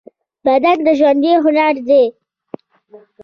[0.45, 2.03] بدن د ژوندۍ هنر دی.